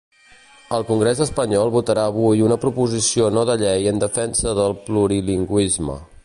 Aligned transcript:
El 0.77 0.85
congrés 0.91 1.19
espanyol 1.25 1.69
votarà 1.75 2.05
avui 2.11 2.41
una 2.47 2.57
proposició 2.63 3.29
no 3.39 3.45
de 3.51 3.59
llei 3.65 3.87
en 3.93 4.01
defensa 4.07 4.55
del 4.63 4.75
plurilingüisme. 4.89 6.01